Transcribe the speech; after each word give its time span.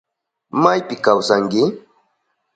¿Maypita 0.63 1.01
kawsanki? 1.05 1.63